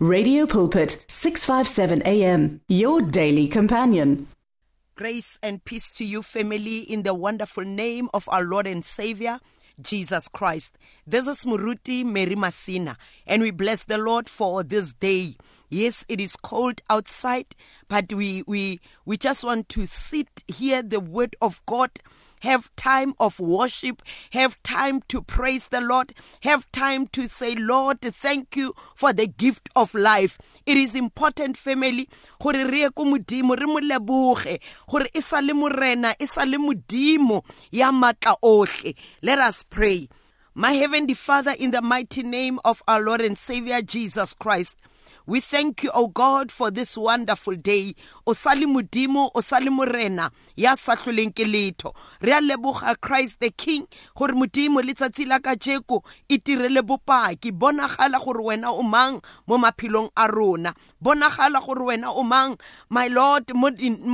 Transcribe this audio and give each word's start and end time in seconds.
Radio 0.00 0.46
Pulpit 0.46 1.04
657 1.08 2.02
AM 2.06 2.60
your 2.68 3.02
daily 3.02 3.48
companion. 3.48 4.28
Grace 4.94 5.40
and 5.42 5.64
peace 5.64 5.92
to 5.94 6.04
you, 6.04 6.22
family, 6.22 6.82
in 6.82 7.02
the 7.02 7.12
wonderful 7.12 7.64
name 7.64 8.08
of 8.14 8.28
our 8.28 8.44
Lord 8.44 8.68
and 8.68 8.84
Savior, 8.84 9.40
Jesus 9.82 10.28
Christ. 10.28 10.78
This 11.04 11.26
is 11.26 11.44
Muruti 11.44 12.04
Mary 12.04 12.36
Masina, 12.36 12.94
and 13.26 13.42
we 13.42 13.50
bless 13.50 13.86
the 13.86 13.98
Lord 13.98 14.28
for 14.28 14.62
this 14.62 14.92
day. 14.92 15.34
Yes, 15.68 16.06
it 16.08 16.20
is 16.20 16.36
cold 16.36 16.80
outside, 16.88 17.56
but 17.88 18.12
we 18.12 18.44
we 18.46 18.78
we 19.04 19.16
just 19.16 19.42
want 19.42 19.68
to 19.70 19.84
sit 19.84 20.44
hear 20.46 20.80
the 20.80 21.00
word 21.00 21.34
of 21.42 21.60
God 21.66 21.90
have 22.40 22.74
time 22.76 23.14
of 23.18 23.40
worship, 23.40 24.02
have 24.32 24.62
time 24.62 25.00
to 25.08 25.22
praise 25.22 25.68
the 25.68 25.80
Lord, 25.80 26.12
have 26.42 26.70
time 26.72 27.06
to 27.08 27.26
say, 27.26 27.54
Lord, 27.54 28.00
thank 28.00 28.56
you 28.56 28.74
for 28.94 29.12
the 29.12 29.26
gift 29.26 29.68
of 29.76 29.94
life. 29.94 30.38
It 30.66 30.76
is 30.76 30.94
important, 30.94 31.56
family, 31.56 32.08
gore 32.40 32.52
re 32.52 32.80
ye 32.80 32.88
ko 32.90 33.04
modimo 33.04 33.58
re 33.58 33.66
mo 33.66 33.80
leboge 33.80 34.58
gore 34.88 35.06
e 35.14 35.20
sa 35.20 35.40
le 35.40 35.54
morena 35.54 36.14
e 36.18 36.26
sa 36.26 36.44
le 36.44 36.58
modimo 36.58 37.42
ya 37.70 37.90
matla 37.90 38.36
ohle. 38.42 38.94
Let 39.22 39.38
us 39.38 39.62
pray. 39.62 40.08
My 40.54 40.72
heavenly 40.72 41.14
father 41.14 41.54
in 41.56 41.70
the 41.70 41.80
mighty 41.80 42.24
name 42.24 42.58
of 42.64 42.82
our 42.88 43.00
lord 43.00 43.20
and 43.20 43.38
savior 43.38 43.80
jesus 43.80 44.34
christ 44.34 44.76
we 45.28 45.40
thank 45.40 45.82
you, 45.84 45.90
O 45.92 46.08
God, 46.08 46.50
for 46.50 46.70
this 46.70 46.96
wonderful 46.96 47.54
day. 47.54 47.94
O 48.26 48.32
sali 48.32 48.64
modimo, 48.64 49.30
o 49.34 49.40
sali 49.42 49.68
morena, 49.68 50.30
ya 50.56 50.74
sa 50.74 50.96
hloleng 50.96 51.34
ke 51.36 51.44
letho. 51.44 51.92
Re 52.22 52.32
a 52.32 52.96
Christ 52.96 53.40
the 53.40 53.50
King, 53.50 53.86
gore 54.16 54.32
modimo 54.32 54.80
letsatsi 54.80 55.28
la 55.28 55.38
kajeko 55.38 56.02
e 56.30 56.38
tirele 56.38 56.80
bopaki. 56.80 57.52
Bonagala 57.52 58.24
gore 58.24 58.40
wena 58.40 58.72
o 58.72 58.82
mang 58.82 59.20
mo 59.46 59.58
maphelong 59.58 60.08
a 60.16 60.28
rona. 60.28 60.72
Bonagala 61.04 61.60
wena 61.60 62.08
o 62.08 62.22
my 62.88 63.08
Lord, 63.08 63.52
mo, 63.54 63.68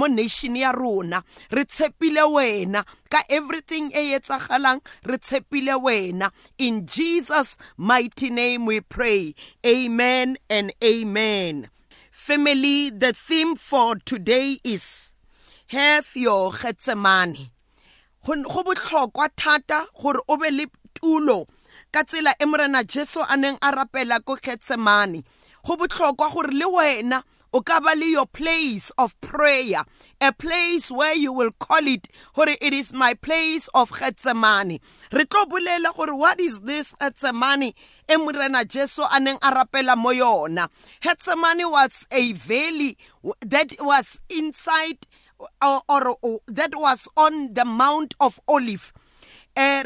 nation 0.07 0.57
ya 0.57 0.73
rona. 0.73 1.23
Re 1.53 1.63
wena 1.63 2.85
ka 3.09 3.23
everything 3.31 3.93
e 3.95 4.19
etsagalang, 4.19 4.81
re 5.05 5.17
tshepile 5.19 5.81
wena. 5.81 6.33
In 6.59 6.87
Jesus' 6.87 7.57
mighty 7.77 8.31
name 8.31 8.67
we 8.67 8.81
pray. 8.81 9.33
Amen 9.65 10.39
and 10.51 10.73
amen. 10.83 11.04
Amen. 11.05 11.69
Family, 12.11 12.89
the 12.89 13.13
theme 13.13 13.57
for 13.57 13.97
today 14.07 14.57
is 14.65 15.13
have 15.67 16.09
your 16.15 16.51
Gethsemane. 16.51 17.51
Go 18.25 18.63
botlhokwa 18.63 19.29
thata 19.37 19.85
gore 20.01 20.21
o 20.27 20.39
be 20.39 20.51
le 20.51 20.65
tulo 20.95 21.47
ka 21.93 22.05
tsela 22.05 22.33
e 22.41 22.47
morena 22.47 22.83
Jesu 22.85 23.21
a 23.21 23.37
neng 23.37 23.59
a 23.61 23.71
rapela 23.71 24.25
ko 24.25 24.37
Gethsemane. 24.37 25.23
Go 25.63 25.77
botlhokwa 25.77 26.33
gore 26.33 26.53
le 26.53 26.65
wena 26.65 27.23
ka 27.63 27.81
your 27.95 28.27
place 28.27 28.91
of 28.99 29.19
prayer. 29.21 29.83
A 30.21 30.33
place 30.33 30.91
where 30.91 31.15
you 31.15 31.33
will 31.33 31.51
call 31.53 31.87
it. 31.87 32.09
Gore 32.35 32.49
it 32.49 32.73
is 32.73 32.93
my 32.93 33.15
place 33.15 33.69
of 33.75 33.91
Gethsemane. 33.91 34.81
Re 35.13 35.25
tlo 35.25 35.45
bolela 35.45 36.17
what 36.19 36.41
is 36.41 36.61
this 36.61 36.95
Gethsemane 37.01 37.75
e 38.11 38.17
morena 38.17 38.65
Jesu 38.65 39.03
a 39.11 39.21
neng 39.21 39.37
a 39.37 39.51
rapela 39.53 39.97
mo 39.97 40.11
was 41.71 42.07
a 42.11 42.33
valley 42.33 42.97
that 43.41 43.75
was 43.81 44.21
inside 44.29 44.99
or, 45.63 45.83
or, 45.89 46.17
or 46.23 46.41
that 46.47 46.71
was 46.75 47.09
on 47.17 47.55
the 47.55 47.65
Mount 47.65 48.15
of 48.21 48.41
Olive 48.49 48.93
eh 49.57 49.83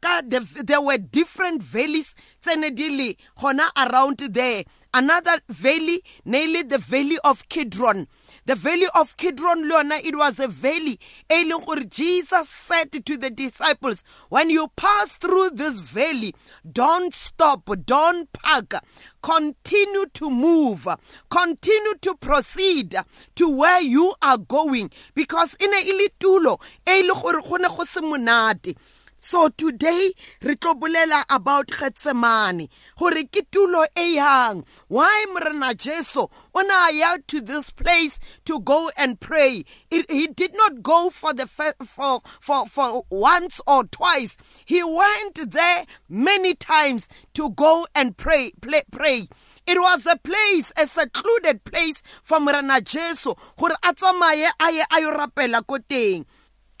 ka 0.00 0.22
there 0.64 0.80
were 0.80 0.98
different 0.98 1.62
valleys 1.62 2.14
le 2.46 3.14
gona 3.38 3.68
around 3.76 4.18
there. 4.18 4.64
Another 4.94 5.38
valley 5.48 6.02
namely 6.24 6.62
the 6.62 6.78
valley 6.78 7.18
of 7.24 7.48
Kidron. 7.48 8.06
The 8.44 8.54
valley 8.56 8.88
of 8.94 9.16
Kidron 9.16 9.68
Leona 9.68 9.96
it 10.04 10.16
was 10.16 10.38
a 10.40 10.48
valley 10.48 10.98
e 11.30 11.48
gore 11.48 11.84
Jesus 11.88 12.48
said 12.48 12.92
to 13.06 13.16
the 13.16 13.30
disciples 13.30 14.04
when 14.28 14.50
you 14.50 14.68
pass 14.76 15.16
through 15.16 15.50
this 15.50 15.78
valley 15.78 16.34
don't 16.70 17.14
stop 17.14 17.68
don't 17.86 18.32
park. 18.32 18.74
Continue 19.22 20.06
to 20.14 20.30
move. 20.30 20.88
Continue 21.30 21.94
to 22.00 22.14
proceed 22.16 22.96
to 23.36 23.56
where 23.56 23.80
you 23.80 24.14
are 24.20 24.38
going. 24.38 24.90
Because 25.14 25.54
in 25.60 25.72
a 25.72 25.78
ile 25.78 26.08
tulo 26.20 26.60
e 26.88 27.02
le 27.02 27.14
gore 27.14 27.40
go 27.40 27.56
go 27.68 27.84
se 27.84 28.00
monate 28.00 28.76
so 29.22 29.48
today 29.50 30.12
re 30.42 30.56
tlo 30.56 30.74
bolela 30.74 31.22
about 31.30 31.68
Gethsemane 31.68 32.68
gore 32.98 33.22
ke 33.30 33.46
tulo 33.50 33.84
e 33.96 34.16
yang. 34.16 34.64
Why 34.88 35.26
morena 35.32 35.74
Jesu 35.74 36.22
o 36.22 36.60
na 36.60 36.88
ya 36.88 37.18
to 37.28 37.40
this 37.40 37.70
place 37.70 38.18
to 38.44 38.58
go 38.58 38.90
and 38.96 39.20
pray? 39.20 39.64
It, 39.92 40.10
he 40.10 40.26
did 40.26 40.54
not 40.56 40.82
go 40.82 41.08
for 41.08 41.32
the 41.32 41.46
for 41.46 42.20
for 42.40 42.66
for 42.66 43.04
once 43.10 43.60
or 43.64 43.84
twice. 43.84 44.36
He 44.64 44.82
went 44.82 45.50
there 45.52 45.86
many 46.08 46.54
times 46.54 47.08
to 47.34 47.50
go 47.50 47.86
and 47.94 48.16
pray 48.16 48.50
play, 48.60 48.82
pray. 48.90 49.28
It 49.68 49.78
was 49.78 50.04
a 50.06 50.16
place 50.16 50.72
a 50.76 50.86
secluded 50.88 51.62
place 51.62 52.02
for 52.24 52.40
morena 52.40 52.80
Jesu 52.80 53.34
gore 53.56 53.76
a 53.84 53.94
tsamaye 53.94 54.50
a 54.60 54.82
a 54.90 56.24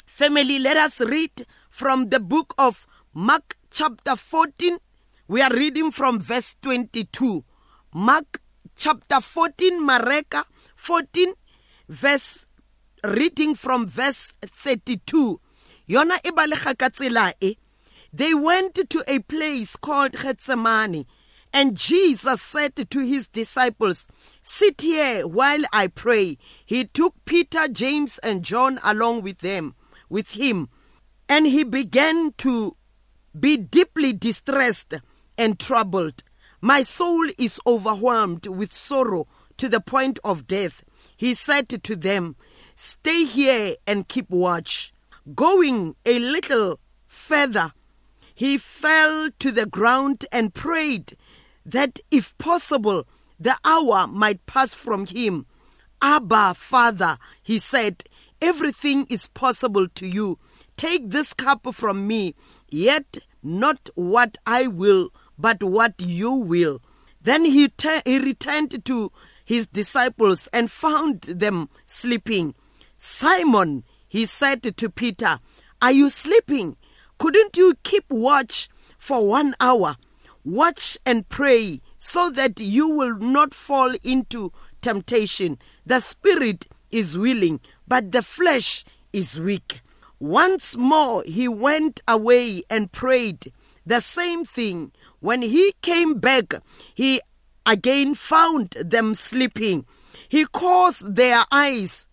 family 0.06 0.58
let 0.58 0.76
us 0.76 1.00
read 1.00 1.46
from 1.72 2.10
the 2.10 2.20
book 2.20 2.54
of 2.58 2.86
Mark, 3.14 3.56
chapter 3.70 4.14
14. 4.14 4.76
We 5.26 5.40
are 5.40 5.50
reading 5.50 5.90
from 5.90 6.20
verse 6.20 6.54
22. 6.60 7.44
Mark, 7.94 8.42
chapter 8.76 9.22
14, 9.22 9.80
Mareka 9.80 10.44
14, 10.76 11.32
verse 11.88 12.44
reading 13.02 13.54
from 13.54 13.86
verse 13.86 14.34
32. 14.42 15.40
Yona 15.88 16.18
e 16.22 17.36
e. 17.40 17.58
They 18.12 18.34
went 18.34 18.74
to 18.90 19.04
a 19.08 19.20
place 19.20 19.74
called 19.74 20.12
Gethsemane, 20.12 21.06
and 21.54 21.74
Jesus 21.74 22.42
said 22.42 22.76
to 22.76 23.00
his 23.00 23.28
disciples, 23.28 24.08
Sit 24.42 24.82
here 24.82 25.26
while 25.26 25.62
I 25.72 25.86
pray. 25.86 26.36
He 26.66 26.84
took 26.84 27.14
Peter, 27.24 27.66
James, 27.68 28.18
and 28.18 28.42
John 28.42 28.78
along 28.84 29.22
with 29.22 29.38
them, 29.38 29.74
with 30.10 30.32
him 30.32 30.68
and 31.32 31.46
he 31.46 31.64
began 31.64 32.30
to 32.36 32.76
be 33.40 33.56
deeply 33.56 34.12
distressed 34.12 34.92
and 35.38 35.58
troubled. 35.58 36.22
My 36.60 36.82
soul 36.82 37.26
is 37.38 37.58
overwhelmed 37.66 38.46
with 38.46 38.70
sorrow 38.70 39.26
to 39.56 39.66
the 39.66 39.80
point 39.80 40.18
of 40.24 40.46
death. 40.46 40.84
He 41.16 41.32
said 41.32 41.70
to 41.70 41.96
them, 41.96 42.36
Stay 42.74 43.24
here 43.24 43.76
and 43.86 44.08
keep 44.08 44.28
watch. 44.28 44.92
Going 45.34 45.96
a 46.04 46.18
little 46.18 46.78
further, 47.08 47.72
he 48.34 48.58
fell 48.58 49.30
to 49.38 49.50
the 49.50 49.64
ground 49.64 50.26
and 50.30 50.52
prayed 50.52 51.14
that 51.64 52.00
if 52.10 52.36
possible, 52.36 53.06
the 53.40 53.56
hour 53.64 54.06
might 54.06 54.44
pass 54.44 54.74
from 54.74 55.06
him. 55.06 55.46
Abba, 56.02 56.52
Father, 56.58 57.16
he 57.42 57.58
said, 57.58 58.04
everything 58.42 59.06
is 59.08 59.28
possible 59.28 59.86
to 59.94 60.06
you. 60.06 60.38
Take 60.82 61.10
this 61.10 61.32
cup 61.32 61.72
from 61.76 62.08
me, 62.08 62.34
yet 62.68 63.18
not 63.40 63.88
what 63.94 64.36
I 64.44 64.66
will, 64.66 65.10
but 65.38 65.62
what 65.62 65.94
you 66.04 66.32
will. 66.32 66.82
Then 67.20 67.44
he, 67.44 67.70
he 68.04 68.18
returned 68.18 68.84
to 68.86 69.12
his 69.44 69.68
disciples 69.68 70.48
and 70.52 70.72
found 70.72 71.22
them 71.22 71.68
sleeping. 71.86 72.56
Simon, 72.96 73.84
he 74.08 74.26
said 74.26 74.64
to 74.76 74.90
Peter, 74.90 75.38
Are 75.80 75.92
you 75.92 76.10
sleeping? 76.10 76.76
Couldn't 77.16 77.56
you 77.56 77.76
keep 77.84 78.06
watch 78.10 78.68
for 78.98 79.28
one 79.28 79.54
hour? 79.60 79.94
Watch 80.44 80.98
and 81.06 81.28
pray 81.28 81.80
so 81.96 82.28
that 82.30 82.58
you 82.58 82.88
will 82.88 83.14
not 83.18 83.54
fall 83.54 83.94
into 84.02 84.52
temptation. 84.80 85.58
The 85.86 86.00
spirit 86.00 86.66
is 86.90 87.16
willing, 87.16 87.60
but 87.86 88.10
the 88.10 88.22
flesh 88.22 88.84
is 89.12 89.38
weak. 89.38 89.80
Once 90.22 90.76
more 90.76 91.24
he 91.26 91.48
went 91.48 92.00
away 92.06 92.62
and 92.70 92.92
prayed 92.92 93.52
the 93.84 94.00
same 94.00 94.44
thing. 94.44 94.92
When 95.18 95.42
he 95.42 95.74
came 95.82 96.20
back, 96.20 96.54
he 96.94 97.20
again 97.66 98.14
found 98.14 98.70
them 98.70 99.16
sleeping. 99.16 99.84
He 100.28 100.44
caused 100.44 101.16
their 101.16 101.42
eyes, 101.50 102.06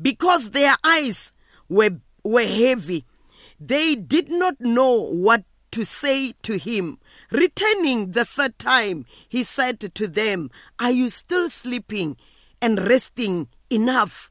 because 0.00 0.50
their 0.50 0.76
eyes 0.84 1.32
were, 1.68 1.98
were 2.22 2.46
heavy. 2.46 3.04
They 3.58 3.96
did 3.96 4.30
not 4.30 4.60
know 4.60 5.10
what 5.10 5.42
to 5.72 5.84
say 5.84 6.34
to 6.42 6.56
him. 6.56 7.00
Returning 7.32 8.12
the 8.12 8.24
third 8.24 8.60
time, 8.60 9.06
he 9.28 9.42
said 9.42 9.80
to 9.80 10.06
them, 10.06 10.52
Are 10.78 10.92
you 10.92 11.08
still 11.08 11.50
sleeping 11.50 12.16
and 12.62 12.80
resting 12.80 13.48
enough? 13.70 14.29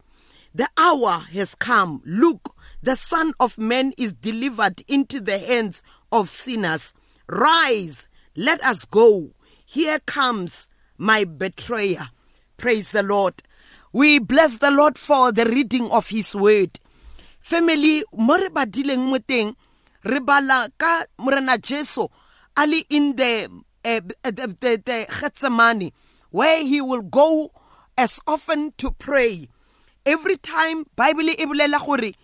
The 0.53 0.67
hour 0.77 1.19
has 1.33 1.55
come. 1.55 2.01
Look, 2.05 2.55
the 2.81 2.95
Son 2.95 3.33
of 3.39 3.57
Man 3.57 3.93
is 3.97 4.13
delivered 4.13 4.83
into 4.87 5.21
the 5.21 5.37
hands 5.37 5.83
of 6.11 6.29
sinners. 6.29 6.93
Rise, 7.27 8.07
let 8.35 8.63
us 8.63 8.85
go. 8.85 9.31
Here 9.65 9.99
comes 9.99 10.69
my 10.97 11.23
betrayer. 11.23 12.09
Praise 12.57 12.91
the 12.91 13.03
Lord. 13.03 13.43
We 13.93 14.19
bless 14.19 14.57
the 14.57 14.71
Lord 14.71 14.97
for 14.97 15.31
the 15.31 15.45
reading 15.45 15.89
of 15.91 16.09
His 16.09 16.35
word. 16.35 16.79
Family, 17.39 18.03
mo 18.13 18.35
re 18.37 18.49
badileng 18.49 19.09
mo 19.09 19.17
teng 19.17 19.55
re 20.03 20.19
bala 20.19 20.69
ka 20.77 21.05
morena 21.17 21.57
Jesu 21.57 22.05
ali 22.57 22.85
in 22.89 23.15
the 23.15 23.49
uh, 23.85 24.01
the, 24.23 24.55
the, 24.59 24.81
the 24.85 25.91
where 26.31 26.63
he 26.63 26.81
will 26.81 27.01
go 27.01 27.51
as 27.97 28.19
often 28.27 28.73
to 28.77 28.91
pray. 28.91 29.47
Every 30.09 30.37
time 30.37 30.85
Bible 30.95 31.29
e 31.37 31.45
bolela 31.45 31.77
gore 31.85 32.15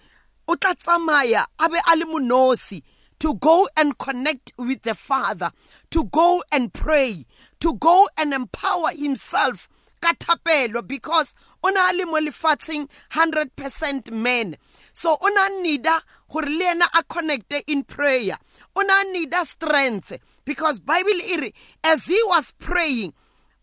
o 0.48 0.56
tla 0.56 0.74
tsamaya 0.74 1.46
a 1.60 1.66
a 1.66 1.96
le 1.96 2.06
monosi 2.06 2.82
to 3.20 3.36
go 3.36 3.68
and 3.78 3.96
connect 4.00 4.54
with 4.58 4.82
the 4.82 4.96
Father, 4.96 5.52
to 5.92 6.06
go 6.06 6.42
and 6.52 6.74
pray, 6.74 7.28
to 7.60 7.76
go 7.76 8.10
and 8.18 8.34
empower 8.34 8.90
himself 8.90 9.70
ka 10.02 10.14
thapelo 10.14 10.82
because 10.88 11.36
o 11.64 11.70
na 11.70 11.92
le 11.92 12.08
mo 12.08 12.20
lefatsheng 12.20 12.90
100% 13.12 14.12
man. 14.12 14.56
So 14.92 15.16
o 15.22 15.28
na 15.28 15.50
nida 15.62 16.02
gore 16.28 16.50
le 16.50 16.72
ena 16.72 16.86
a 16.86 17.04
connecte 17.04 17.62
in 17.68 17.84
prayer. 17.84 18.40
O 18.76 18.82
nida 18.82 19.44
strength 19.44 20.18
because 20.44 20.80
bible 20.80 21.22
iri 21.22 21.54
as 21.84 22.08
he 22.08 22.20
was 22.26 22.52
praying 22.58 23.14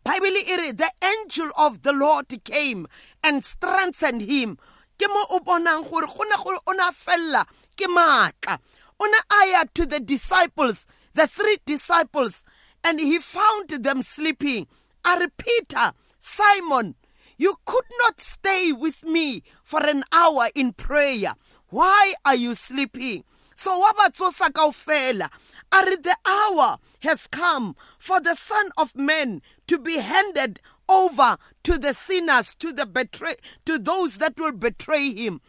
bible 0.04 0.38
the 0.75 0.90
angel 1.04 1.50
of 1.58 1.82
the 1.82 1.93
lord 1.93 2.26
came 2.44 2.87
and 3.22 3.44
strengthened 3.44 4.22
him 4.22 4.56
ke 4.99 5.06
mo 5.08 5.25
o 5.31 5.40
bonang 5.40 5.82
gore 5.88 6.06
go 6.06 6.22
ne 6.22 6.37
gore 6.43 7.44
ke 7.76 7.87
maatla 7.88 8.58
o 9.00 9.06
ne 9.06 9.64
to 9.75 9.87
the 9.87 10.00
disciples 10.00 10.87
the 11.14 11.26
three 11.26 11.58
disciples 11.66 12.44
and 12.84 13.00
he 13.00 13.19
found 13.19 13.69
them 13.69 14.02
sleeping 14.02 14.66
are 15.04 15.26
peter 15.37 15.93
Simon, 16.25 16.94
you 17.37 17.56
could 17.64 17.84
not 18.04 18.20
stay 18.20 18.70
with 18.70 19.02
me 19.04 19.43
for 19.64 19.84
an 19.84 20.04
hour 20.12 20.49
in 20.54 20.72
prayer. 20.72 21.34
Why 21.69 22.14
are 22.25 22.37
you 22.37 22.54
sleeping? 22.54 23.25
So 23.54 23.82
wabatsosa 23.82 24.50
kaofela. 24.50 25.28
Are 25.72 25.96
the 25.96 26.16
hour 26.26 26.78
has 27.00 27.26
come 27.26 27.75
for 27.99 28.20
the 28.20 28.34
son 28.34 28.70
of 28.76 28.94
man 28.94 29.40
to 29.66 29.78
be 29.78 29.99
handed 29.99 30.60
over 30.88 31.37
to 31.62 31.78
the 31.78 31.94
sinners 31.94 32.54
to 32.56 32.72
the 32.72 32.87
betray 32.87 33.34
to 33.64 33.78
those 33.78 34.19
that 34.19 34.38
will 34.38 34.52
betray 34.52 35.14
him. 35.14 35.40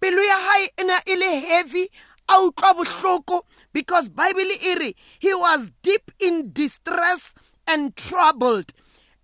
Pelo 0.00 0.20
ya 0.20 0.38
hae 0.38 0.68
e 0.80 0.84
ne 0.84 0.94
e 1.06 1.16
le 1.16 1.40
heavy 1.40 1.88
a 2.28 2.32
utlwa 2.32 2.74
bohloko 2.74 3.42
because 3.72 4.08
bible 4.08 4.50
e 4.60 4.74
re 4.74 4.94
he 5.20 5.34
was 5.34 5.70
deep 5.82 6.10
in 6.18 6.52
distress 6.52 7.34
and 7.68 7.94
troubled. 7.94 8.72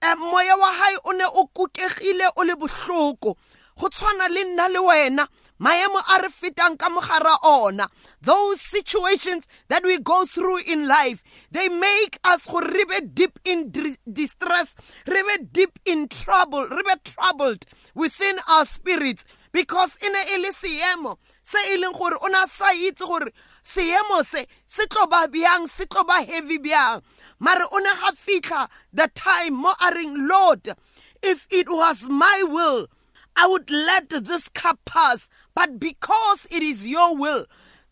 Eh, 0.00 0.14
moya 0.14 0.54
wa 0.56 0.72
hae 0.72 0.98
o 1.04 1.10
ne 1.10 1.24
o 1.26 1.50
kukegile 1.54 2.30
o 2.36 2.42
le 2.42 2.54
bohloko. 2.54 3.36
Go 3.78 3.88
tshwana 3.88 4.28
le 4.28 4.44
nna 4.44 4.68
le 4.68 4.80
wena 4.80 5.28
maemo 5.60 5.98
a 5.98 6.22
re 6.22 6.28
fetang 6.28 6.78
ka 6.78 6.88
mogara 6.88 7.36
ona. 7.44 7.88
Those 8.20 8.60
situations 8.60 9.48
that 9.68 9.84
we 9.84 9.98
go 9.98 10.24
through 10.24 10.62
in 10.66 10.86
life 10.88 11.22
they 11.50 11.68
make 11.68 12.18
us 12.24 12.46
go 12.46 12.60
re 12.60 12.84
be 12.84 13.06
deep 13.06 13.38
in 13.44 13.72
distress 14.10 14.76
re 15.06 15.22
be 15.22 15.44
deep 15.50 15.78
in 15.84 16.08
trouble 16.08 16.66
re 16.66 16.82
be 16.82 16.94
troubled 17.04 17.64
within 17.94 18.36
our 18.50 18.64
spirits. 18.64 19.24
Because 19.50 19.98
e 20.04 20.08
ne 20.08 20.34
e 20.34 20.38
le 20.42 20.52
seemo 20.52 21.16
se 21.42 21.58
e 21.72 21.78
leng 21.78 21.96
gore 21.96 22.16
o 22.22 22.26
ne 22.28 22.46
sa 22.48 22.66
itse 22.74 23.06
gore 23.06 23.30
seemo 23.62 24.24
se 24.24 24.46
se 24.66 24.86
tlo 24.86 25.08
ba 25.08 25.26
bjang 25.26 25.68
se 25.68 25.86
tlo 25.86 26.06
ba 26.06 26.22
heavy 26.22 26.58
bjang. 26.58 27.02
Mare 27.40 27.64
o 27.72 27.78
ne 27.78 27.90
ga 27.90 28.12
fitlha 28.12 28.68
the 28.92 29.08
time 29.14 29.54
mo 29.54 29.72
a 29.80 29.90
reng 29.94 30.28
lord 30.28 30.74
if 31.22 31.46
it 31.50 31.68
was 31.68 32.08
my 32.08 32.42
will 32.44 32.88
i 33.36 33.46
would 33.46 33.70
let 33.70 34.08
this 34.08 34.48
cup 34.48 34.78
pass 34.84 35.28
but 35.58 35.80
because 35.80 36.46
it 36.52 36.62
is 36.62 36.86
your 36.86 37.16
will 37.16 37.44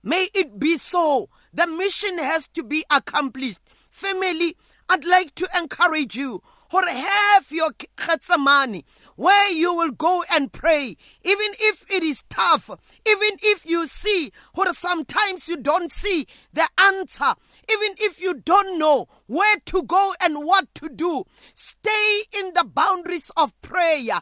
may 0.05 0.29
it 0.35 0.61
be 0.61 0.77
so. 0.77 1.29
The 1.53 1.67
mission 1.67 2.17
has 2.17 2.47
to 2.55 2.63
be 2.63 2.85
accomplished. 2.93 3.59
Family 3.91 4.57
i'd 4.89 5.05
like 5.05 5.35
to 5.35 5.49
encourage 5.61 6.15
you. 6.15 6.45
Or 6.73 6.87
have 6.87 7.51
your 7.51 7.71
Gethsemane 7.97 8.85
where 9.17 9.53
you 9.53 9.75
will 9.75 9.91
go 9.91 10.25
and 10.33 10.53
pray, 10.53 10.97
even 11.25 11.47
if 11.59 11.85
it 11.91 12.03
is 12.03 12.23
tough, 12.29 12.71
even 13.07 13.39
if 13.43 13.67
you 13.67 13.87
see, 13.87 14.31
or 14.55 14.73
sometimes 14.73 15.49
you 15.49 15.57
don't 15.57 15.91
see 15.93 16.27
the 16.53 16.69
answer, 16.79 17.35
even 17.71 17.95
if 17.99 18.21
you 18.21 18.35
don't 18.35 18.79
know 18.79 19.07
where 19.27 19.57
to 19.67 19.83
go 19.83 20.15
and 20.23 20.45
what 20.45 20.73
to 20.75 20.89
do, 20.89 21.25
stay 21.55 22.21
in 22.39 22.55
the 22.55 22.65
boundaries 22.65 23.31
of 23.37 23.59
prayer. 23.63 24.21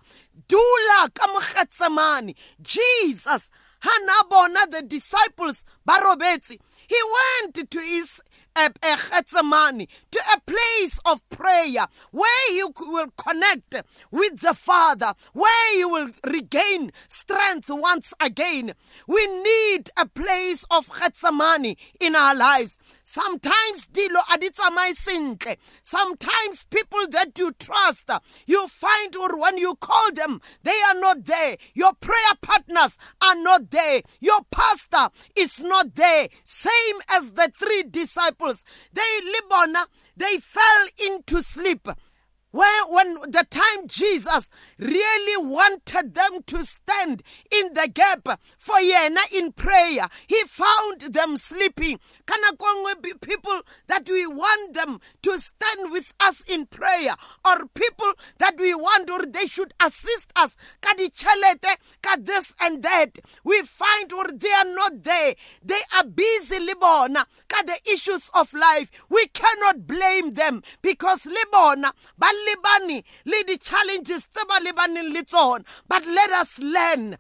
Dula 0.48 1.10
Gethsemane. 1.54 2.34
Jesus, 2.62 3.50
Hanabona, 3.82 4.70
the 4.70 4.82
disciples, 4.86 5.64
Barobetsi, 5.86 6.58
he 6.88 6.96
went 7.42 7.70
to 7.70 7.78
his 7.80 8.22
a, 8.56 8.70
Gethsemane, 9.10 9.86
to 10.10 10.20
a 10.34 10.40
place 10.40 10.98
of 11.04 11.26
prayer 11.28 11.86
where 12.10 12.54
you 12.54 12.72
will 12.80 13.08
connect 13.16 13.82
with 14.10 14.40
the 14.40 14.54
Father, 14.54 15.12
where 15.32 15.78
you 15.78 15.88
will 15.88 16.10
regain 16.26 16.92
strength 17.08 17.66
once 17.68 18.14
again. 18.20 18.72
We 19.06 19.26
need 19.42 19.90
a 19.98 20.06
place 20.06 20.64
of 20.70 20.88
Gethsemane 20.88 21.76
in 22.00 22.16
our 22.16 22.34
lives. 22.34 22.78
Sometimes 23.02 23.86
dilo 23.86 24.20
aditsamai 24.30 24.92
sintle. 24.94 25.56
Sometimes 25.82 26.64
people 26.64 27.06
that 27.10 27.38
you 27.38 27.52
trust, 27.52 28.10
you 28.46 28.66
find 28.68 29.16
or 29.16 29.38
when 29.40 29.58
you 29.58 29.74
call 29.76 30.12
them, 30.12 30.40
they 30.62 30.78
are 30.88 31.00
not 31.00 31.24
there. 31.24 31.56
Your 31.74 31.92
prayer 31.94 32.34
partners 32.40 32.98
are 33.20 33.36
not 33.36 33.70
there. 33.70 34.02
Your 34.20 34.40
pastor 34.50 35.08
is 35.36 35.60
not 35.60 35.94
there. 35.94 36.28
Same 36.44 36.96
as 37.10 37.30
the 37.30 37.50
three 37.56 37.84
disciples 37.84 38.43
disciples, 38.44 38.64
they 38.92 39.00
libona, 39.32 39.86
they 40.16 40.36
fell 40.38 40.86
into 41.06 41.42
sleep. 41.42 41.88
When, 42.54 42.70
when 42.88 43.14
the 43.32 43.44
time 43.50 43.88
Jesus 43.88 44.48
really 44.78 45.44
wanted 45.44 46.14
them 46.14 46.44
to 46.46 46.62
stand 46.62 47.24
in 47.50 47.74
the 47.74 47.90
gap 47.92 48.40
for 48.58 48.76
Yena 48.76 49.18
in 49.34 49.50
prayer, 49.50 50.06
he 50.28 50.40
found 50.44 51.00
them 51.00 51.36
sleeping. 51.36 51.98
Kana 52.24 52.56
people 53.20 53.60
that 53.88 54.08
we 54.08 54.28
want 54.28 54.72
them 54.72 55.00
to 55.22 55.36
stand 55.36 55.90
with 55.90 56.14
us 56.20 56.42
in 56.48 56.66
prayer, 56.66 57.16
or 57.44 57.66
people 57.74 58.12
that 58.38 58.54
we 58.56 58.72
want 58.72 59.10
or 59.10 59.26
they 59.26 59.46
should 59.46 59.74
assist 59.84 60.32
us. 60.36 60.56
Kadi 60.80 61.08
chalete, 61.08 61.74
ka 62.02 62.14
this 62.20 62.54
and 62.60 62.84
that. 62.84 63.18
We 63.42 63.62
find 63.62 64.12
or 64.12 64.26
they 64.32 64.52
are 64.62 64.72
not 64.72 65.02
there. 65.02 65.34
They 65.64 65.80
are 65.96 66.04
busy 66.04 66.64
libona, 66.64 67.24
ka 67.48 67.62
the 67.66 67.80
issues 67.90 68.30
of 68.32 68.54
life. 68.54 68.92
We 69.08 69.26
cannot 69.26 69.88
blame 69.88 70.34
them 70.34 70.62
because 70.82 71.22
libona, 71.26 71.90
lebane 72.46 73.04
le 73.24 73.44
di-challenges 73.44 74.28
tse 74.28 74.44
ba 74.48 74.60
lebaneng 74.60 75.12
le 75.12 75.64
but 75.88 76.04
let 76.06 76.30
us 76.30 76.58
learn 76.58 77.16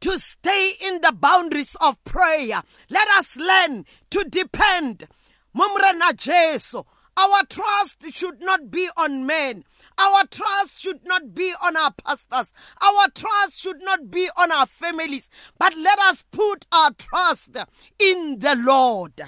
to 0.00 0.18
stay 0.18 0.72
in 0.86 1.00
the 1.00 1.12
boundaries 1.12 1.76
of 1.80 2.02
prayer 2.04 2.62
let 2.90 3.08
us 3.18 3.36
learn 3.36 3.84
to 4.10 4.24
depend 4.24 5.06
mo 5.52 5.66
morena 5.68 6.12
jesu 6.14 6.82
our 7.16 7.42
trust 7.48 8.04
should 8.12 8.40
not 8.40 8.70
be 8.70 8.88
on 8.96 9.24
men 9.24 9.64
our 9.98 10.24
trust 10.26 10.80
should 10.80 11.06
not 11.06 11.34
be 11.34 11.54
on 11.62 11.76
our 11.76 11.92
pastors. 11.92 12.52
Our 12.82 13.08
trust 13.14 13.60
should 13.60 13.80
not 13.82 14.10
be 14.10 14.28
on 14.36 14.50
our 14.50 14.66
families. 14.66 15.30
But 15.58 15.74
let 15.76 15.98
us 16.00 16.24
put 16.32 16.66
our 16.72 16.90
trust 16.92 17.56
in 17.98 18.40
the 18.40 18.56
Lord. 18.56 19.20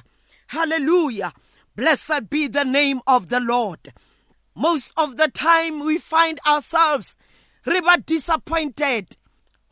Hallelujah. 0.49 1.33
Blessed 1.77 2.31
be 2.31 2.49
the 2.49 2.65
name 2.65 3.01
of 3.07 3.29
the 3.29 3.41
Lord. 3.41 3.93
Most 4.59 4.95
of 4.97 5.19
the 5.19 5.29
time 5.29 5.81
we 5.81 5.99
find 5.99 6.41
ourselves 6.49 7.19
re 7.67 7.79
disappointed. 8.07 9.19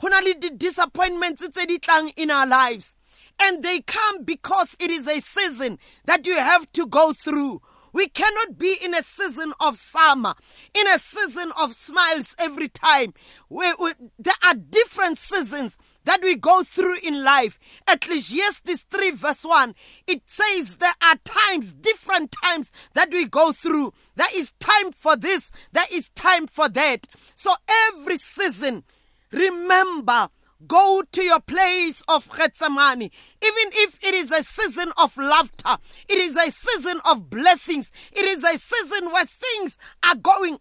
Ho 0.01 0.09
na 0.09 0.19
le 0.19 0.35
disappointments 0.35 1.49
tse 1.49 1.65
di 1.65 1.79
tlang 1.79 2.13
in 2.19 2.31
our 2.31 2.47
lives. 2.47 2.99
And 3.41 3.63
they 3.63 3.81
come 3.81 4.25
because 4.25 4.77
it 4.79 4.91
is 4.91 5.09
a 5.09 5.21
season 5.21 5.79
that 6.05 6.27
you 6.27 6.37
have 6.37 6.71
to 6.73 6.87
go 6.87 7.15
through. 7.15 7.63
We 7.95 8.09
cannot 8.09 8.59
be 8.59 8.77
in 8.83 8.93
a 8.93 9.03
season 9.03 9.53
of 9.61 9.77
summer, 9.77 10.35
in 10.75 10.85
a 10.89 10.99
season 10.99 11.53
of 11.57 11.75
smiles 11.75 12.35
every 12.41 12.69
time. 12.69 13.15
We, 13.49 13.73
we, 13.79 13.93
there 14.19 14.35
are 14.45 14.55
different 14.55 15.17
seasons 15.17 15.79
that 16.03 16.21
we 16.21 16.35
go 16.35 16.65
through 16.65 16.99
in 17.05 17.23
life. 17.23 17.61
Ecclesiastes 17.89 18.83
3, 18.91 19.13
verse 19.13 19.45
1, 19.45 19.77
it 20.09 20.23
says 20.27 20.79
there 20.79 20.91
are 21.05 21.15
times, 21.25 21.73
different 21.73 22.35
times 22.45 22.73
that 22.95 23.13
we 23.13 23.29
go 23.29 23.53
through. 23.53 23.93
There 24.17 24.27
is 24.35 24.53
time 24.59 24.91
for 24.91 25.17
this, 25.17 25.53
there 25.71 25.87
is 25.93 26.09
time 26.11 26.49
for 26.49 26.69
that. 26.71 27.07
So 27.37 27.55
every 27.93 28.17
season, 28.17 28.83
remember 29.31 30.31
Go 30.67 31.03
to 31.13 31.23
your 31.23 31.41
place 31.41 32.03
of 32.09 32.29
Gethsemane. 32.31 33.03
Even 33.03 33.73
if 33.73 33.99
it 34.03 34.15
is 34.15 34.31
a 34.31 34.43
season 34.43 34.91
of 34.97 35.17
laughter, 35.17 35.77
it 36.09 36.19
is 36.19 36.37
a 36.37 36.51
season 36.51 37.01
of 37.05 37.29
blessings, 37.31 37.93
it 38.13 38.25
is 38.25 38.45
a 38.45 38.59
season 38.59 39.11
where 39.11 39.27
things 39.27 39.79
are 40.03 40.17
going 40.17 40.59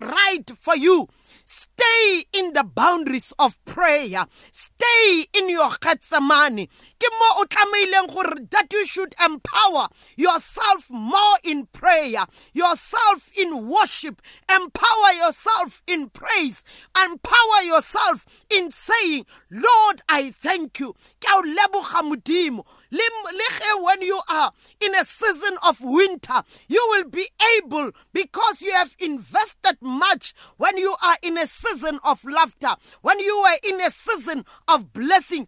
right 0.00 0.50
for 0.56 0.76
you 0.76 1.08
stay 1.44 2.24
in 2.32 2.52
the 2.52 2.64
boundaries 2.64 3.32
of 3.38 3.62
prayer. 3.64 4.24
Stay 4.50 5.26
in 5.32 5.48
your 5.48 5.70
Gethsemane 5.80 6.68
ke 7.04 7.10
mo 7.20 7.28
o 7.40 7.44
tlameileng 7.44 8.08
gore 8.08 8.40
that 8.50 8.72
you 8.72 8.86
should 8.86 9.14
empower 9.24 9.88
yourself 10.16 10.88
more 10.90 11.36
in 11.44 11.66
prayer 11.66 12.24
yourself 12.52 13.30
in 13.36 13.68
worship. 13.68 14.22
Empower 14.48 15.10
yourself 15.20 15.82
in 15.86 16.08
praise. 16.10 16.64
Empower 16.96 17.60
yourself 17.64 18.24
in 18.48 18.70
saying 18.70 19.26
lord 19.50 20.00
i 20.08 20.30
thank 20.30 20.80
you. 20.80 20.94
Ke 21.20 21.28
leboga 21.44 22.00
modimo. 22.02 22.64
When 23.80 24.02
you 24.02 24.20
are 24.30 24.52
in 24.80 24.94
a 24.94 25.04
season 25.04 25.56
of 25.66 25.78
winter, 25.80 26.42
you 26.68 26.84
will 26.90 27.08
be 27.10 27.26
able 27.58 27.90
because 28.12 28.62
you 28.62 28.72
have 28.72 28.94
invested 29.00 29.76
much 29.80 30.32
when 30.58 30.76
you 30.78 30.94
are 31.04 31.16
in 31.24 31.38
a 31.38 31.46
season 31.46 31.98
of 32.04 32.24
laughter, 32.24 32.74
when 33.02 33.18
you 33.18 33.34
are 33.34 33.58
in 33.66 33.80
a 33.80 33.90
season 33.90 34.44
of 34.68 34.92
blessing. 34.92 35.46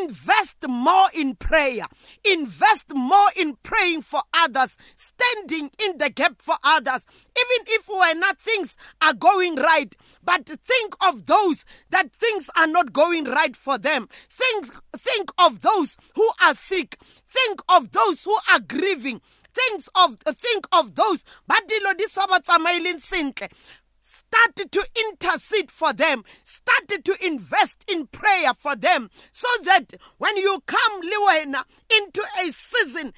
Invest 0.00 0.66
more 0.68 1.06
in 1.14 1.36
prayer. 1.36 1.84
Invest 2.24 2.92
more 2.92 3.28
in 3.36 3.56
praying 3.62 4.02
for 4.02 4.20
others, 4.34 4.76
standing 4.96 5.70
in 5.80 5.98
the 5.98 6.10
gap 6.10 6.42
for 6.42 6.56
others. 6.64 7.06
Even 7.38 7.66
if 7.68 7.88
we're 7.88 8.18
not 8.18 8.36
things 8.36 8.76
are 9.00 9.14
going 9.14 9.54
right, 9.54 9.94
but 10.24 10.44
think 10.46 10.96
of 11.06 11.26
those 11.26 11.64
that 11.90 12.12
things 12.12 12.50
are 12.56 12.66
not 12.66 12.92
going 12.92 13.24
right 13.24 13.54
for 13.54 13.78
them. 13.78 14.08
Think, 14.28 14.74
think 14.96 15.30
of 15.38 15.62
those 15.62 15.96
who 16.16 16.28
are 16.44 16.54
sick. 16.54 16.96
Think 17.28 17.60
of 17.68 17.92
those 17.92 18.24
who 18.24 18.36
are 18.50 18.60
grieving. 18.60 19.20
Think 19.54 19.82
of 19.94 20.16
think 20.34 20.66
of 20.72 20.96
those. 20.96 21.24
But 21.46 21.62
dilo 21.68 21.96
di 21.96 22.04
sa 22.10 22.26
ba 22.26 22.40
tsamaileng 22.40 23.00
sentle 23.00 23.48
started 24.06 24.70
to 24.70 24.86
intercede 25.08 25.68
for 25.68 25.92
them, 25.92 26.22
started 26.44 27.04
to 27.04 27.16
invest 27.26 27.84
in 27.90 28.06
prayer 28.06 28.54
for 28.54 28.76
them, 28.76 29.10
so 29.32 29.48
that 29.64 29.94
when 30.18 30.36
you 30.36 30.62
come 30.66 31.02
liwena 31.02 31.64
into 31.92 32.22
a 32.44 32.52
season, 32.52 33.12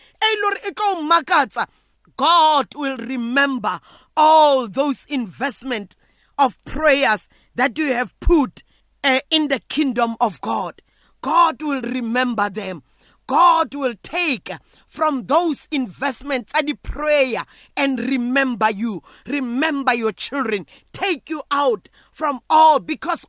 God 2.16 2.66
will 2.75 2.97
remember 2.97 3.80
all 4.16 4.66
those 4.66 5.04
investment 5.07 5.95
of 6.38 6.62
prayers 6.64 7.28
that 7.54 7.76
you 7.76 7.92
have 7.92 8.18
put 8.21 8.62
uh, 9.04 9.21
in 9.30 9.49
the 9.49 9.61
kingdom 9.68 10.16
of 10.21 10.40
God. 10.40 10.80
God 11.21 11.62
will 11.62 11.83
remember 11.83 12.49
them. 12.49 12.83
God 13.28 13.75
will 13.75 13.94
take 14.02 14.50
from 14.88 15.25
those 15.25 15.68
investments 15.70 16.50
and 16.56 16.66
the 16.66 16.75
prayer 16.75 17.42
and 17.76 18.00
remember 18.00 18.70
you, 18.70 19.02
remember 19.26 19.92
your 19.92 20.12
children, 20.12 20.66
take 20.92 21.28
you 21.28 21.42
out 21.50 21.90
from 22.11 22.40
all 22.49 22.80
because. 22.80 23.26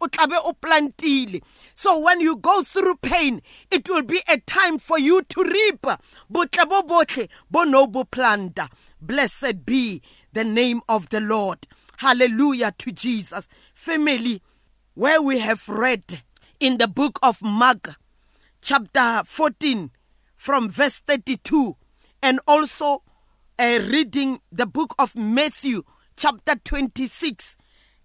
So 1.75 1.99
when 1.99 2.21
you 2.21 2.37
go 2.37 2.63
through 2.63 2.95
pain, 3.01 3.41
it 3.69 3.89
will 3.89 4.03
be 4.03 4.21
a 4.29 4.37
time 4.39 4.79
for 4.79 4.97
you 4.97 5.21
to 5.21 5.43
reap. 5.43 5.85
Bonobo 6.31 8.09
planta. 8.09 8.69
Blessed 9.01 9.65
be 9.65 10.01
the 10.31 10.45
name 10.45 10.81
of 10.87 11.09
the 11.09 11.19
Lord. 11.19 11.67
Hallelujah 11.97 12.71
to 12.77 12.93
Jesus. 12.93 13.49
Family, 13.73 14.41
where 14.93 15.21
we 15.21 15.39
have 15.39 15.67
read 15.67 16.21
in 16.61 16.77
the 16.77 16.87
book 16.87 17.19
of 17.21 17.41
Mark, 17.41 17.95
chapter 18.61 19.21
14 19.25 19.91
from 20.35 20.69
verse 20.69 20.99
32 20.99 21.75
and 22.21 22.39
also 22.47 23.03
uh, 23.57 23.79
reading 23.87 24.39
the 24.51 24.65
book 24.65 24.93
of 24.99 25.15
Matthew 25.15 25.83
chapter 26.15 26.55
26 26.63 27.57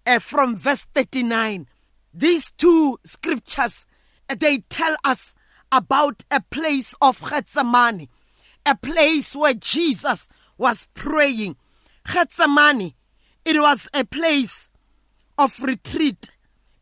uh, 0.05 0.19
from 0.19 0.55
verse 0.55 0.85
39 0.93 1.67
these 2.13 2.51
two 2.51 2.97
scriptures 3.03 3.85
uh, 4.29 4.35
they 4.39 4.59
tell 4.69 4.95
us 5.03 5.35
about 5.71 6.23
a 6.31 6.41
place 6.49 6.95
of 7.01 7.21
Gethsemane 7.29 8.07
a 8.65 8.75
place 8.75 9.35
where 9.35 9.53
Jesus 9.53 10.27
was 10.57 10.87
praying. 10.93 11.55
Gethsemane 12.11 12.93
it 13.43 13.59
was 13.59 13.87
a 13.93 14.03
place 14.03 14.71
of 15.37 15.61
retreat 15.61 16.31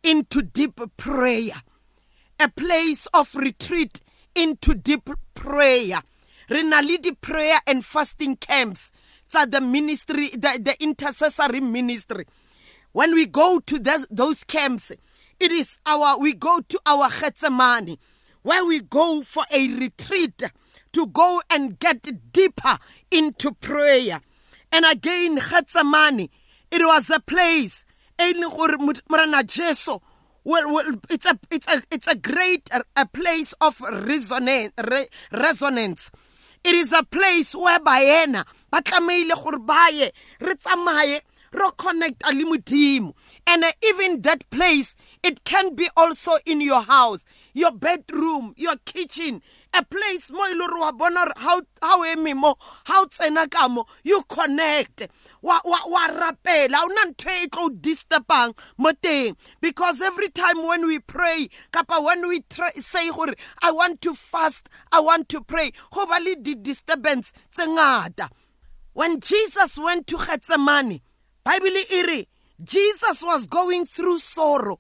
into 0.02 0.42
deep 0.42 0.80
prayer 0.96 1.52
a 2.40 2.50
place 2.50 3.08
of 3.14 3.34
retreat 3.36 4.02
into 4.36 4.74
deep 4.74 5.10
prayer. 5.34 6.02
Renalidi 6.50 7.20
prayer 7.20 7.60
and 7.68 7.86
fasting 7.86 8.36
camps. 8.36 8.92
It's 9.26 9.46
the 9.46 9.62
ministry, 9.62 10.30
the, 10.30 10.60
the 10.62 10.76
intercessory 10.80 11.62
ministry. 11.62 12.26
When 12.92 13.14
we 13.14 13.26
go 13.26 13.60
to 13.60 13.80
those, 13.80 14.06
those 14.12 14.44
camps, 14.44 14.92
it 15.40 15.52
is 15.52 15.80
our, 15.86 16.20
we 16.20 16.34
go 16.34 16.62
to 16.68 16.80
our 16.86 17.10
Gethsemane, 17.10 17.98
where 18.44 18.66
we 18.66 18.82
go 18.82 19.24
for 19.24 19.44
a 19.52 19.68
retreat 19.76 20.44
to 20.92 21.08
go 21.08 21.42
and 21.50 21.80
get 21.80 22.32
deeper 22.32 22.78
into 23.10 23.54
prayer. 23.54 24.22
And 24.72 24.86
again, 24.86 25.36
Gethsemane, 25.36 26.30
it 26.72 26.82
was 26.82 27.10
a 27.10 27.20
place, 27.20 27.86
well, 30.44 30.74
well 30.74 31.00
it's 31.10 31.26
a 31.26 31.40
it's 31.52 31.68
a 31.74 31.82
it's 31.92 32.08
a 32.08 32.16
great 32.16 32.70
a, 32.96 33.06
place 33.06 33.54
of 33.62 33.80
resonance 33.82 34.74
re, 34.90 35.06
resonance. 35.32 36.12
It 36.64 36.76
is 36.76 36.94
a 36.94 37.04
place 37.04 37.56
whereby 37.56 38.24
ena 38.24 38.46
ba 38.72 38.82
tlameile 38.82 39.36
gore 39.44 39.60
ba 39.60 39.88
ye 39.92 40.10
re 40.40 40.54
tsamaye 40.56 41.22
re 41.54 41.70
connecta 41.78 42.32
le 42.34 42.46
modimo. 42.46 43.14
And 43.48 43.64
uh, 43.64 43.72
even 43.86 44.22
that 44.24 44.50
place 44.50 44.96
it 45.24 45.44
can 45.44 45.76
be 45.76 45.90
also 45.96 46.32
in 46.46 46.62
your 46.62 46.82
house 46.82 47.26
your 47.54 47.72
bedroom 47.72 48.54
your 48.58 48.76
kitchen. 48.86 49.42
A 49.76 49.84
place 49.84 50.32
mo 50.32 50.46
e 50.46 50.54
le 50.54 50.68
wa 50.80 50.92
bona 50.92 51.32
how 51.38 51.62
how 51.82 52.04
eme 52.04 52.36
mo 52.36 52.56
how 52.86 53.06
tsena 53.06 53.50
ka 53.50 53.68
mo 53.68 53.86
you 54.04 54.22
connect. 54.28 55.08
Wa 55.42 55.60
wa 55.64 55.80
wa 55.88 56.08
rapela. 56.08 56.78
O 56.84 56.88
na 56.88 57.12
ntho 57.12 57.30
e 57.44 57.48
disturbang 57.80 58.56
mo 58.78 58.92
teng. 59.02 59.36
Because 59.62 60.02
every 60.02 60.30
time 60.30 60.64
when 60.64 60.88
we 60.88 61.00
pray 61.00 61.50
kapa 61.72 62.02
when 62.02 62.28
we 62.28 62.42
try, 62.50 62.70
say 62.72 63.10
gore 63.10 63.34
i 63.62 63.72
want 63.72 64.02
to 64.02 64.14
fast 64.14 64.70
i 64.92 65.00
want 65.00 65.30
to 65.30 65.42
pray 65.42 65.72
go 65.92 66.06
ba 66.06 66.18
le 66.22 66.36
di 66.36 66.56
disturbance 66.56 67.32
tse 67.52 67.66
when 68.94 69.20
jesus 69.20 69.78
went 69.78 70.08
to 70.08 70.18
gethsemane 70.18 71.02
bible 71.44 71.68
re 72.08 72.28
jesus 72.64 73.24
was 73.24 73.46
going 73.48 73.86
through 73.86 74.20
sorrow 74.20 74.80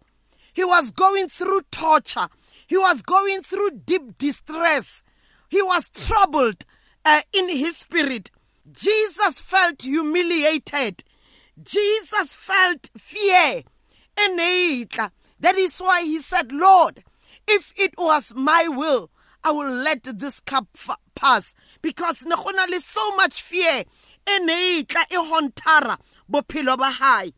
he 0.54 0.64
was 0.64 0.92
going 0.92 1.28
through 1.28 1.62
torture 1.72 2.28
he 2.68 2.78
was 2.78 3.02
going 3.02 3.42
through 3.42 3.82
deep 3.86 4.18
distress. 4.18 5.04
He 5.50 5.62
was 5.62 5.90
troubled 5.90 6.66
uh, 7.06 7.22
in 7.32 7.50
his 7.50 7.78
spirit. 7.78 8.32
Jesus 8.72 9.40
felt 9.40 9.84
humiliated. 9.84 11.04
Jesus 11.64 12.34
felt 12.34 12.90
fear. 12.98 13.64
That 14.16 15.56
is 15.56 15.78
why 15.80 16.02
he 16.04 16.20
said, 16.20 16.52
Lord, 16.52 17.04
if 17.48 17.74
it 17.78 17.94
was 17.98 18.34
my 18.36 18.66
will, 18.68 19.12
I 19.44 19.52
will 19.52 19.70
let 19.72 20.04
this 20.04 20.40
cup 20.40 20.68
pass. 21.16 21.54
Because 21.82 22.26
ne 22.26 22.80
so 22.80 23.16
much 23.16 23.42
fear 23.42 23.84
e 24.28 24.40
ne 24.40 24.80
e 24.80 24.84
tla 24.84 25.04
e 25.10 25.16
hontara 25.16 25.98
bophelo 26.30 26.78
ba 26.78 26.92
hae. 26.92 27.32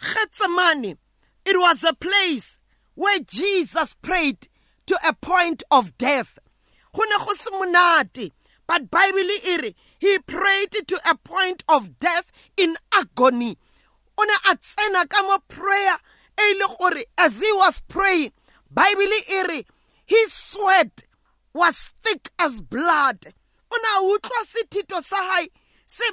Gethsemane, 0.00 0.96
it 1.44 1.56
was 1.58 1.84
a 1.84 1.94
place 1.94 2.60
where 2.94 3.20
Jesus 3.20 3.94
prayed 3.94 4.48
to 4.86 4.96
a 5.06 5.12
point 5.12 5.62
of 5.70 5.96
death. 5.96 6.38
Go 6.94 7.02
ne 7.04 7.16
go 7.24 7.34
se 7.34 7.50
monate 7.50 8.30
but 8.66 8.90
bible 8.90 9.18
e 9.18 9.56
re 9.62 9.74
he 9.98 10.18
prayed 10.20 10.72
to 10.86 11.00
a 11.08 11.16
point 11.16 11.62
of 11.68 11.98
death 11.98 12.30
in 12.56 12.76
agony. 12.92 13.56
O 14.18 14.24
ne 14.24 14.34
a 14.50 14.56
tsena 14.56 15.08
ka 15.08 15.22
mo 15.22 15.38
prayer 15.48 15.96
e 16.40 16.54
le 16.58 16.66
gore 16.78 17.04
as 17.18 17.40
he 17.40 17.52
was 17.52 17.80
praying 17.88 18.32
bible 18.70 19.02
e 19.30 19.42
re 19.48 19.64
his 20.06 20.32
sweat 20.32 21.04
was 21.54 21.92
thick 22.02 22.30
as 22.38 22.60
blood. 22.60 23.32
O 23.70 23.76
ne 23.76 23.88
a 23.96 24.18
utlwa 24.18 24.44
sethito 24.44 25.02
sa 25.02 25.16
hae 25.16 25.48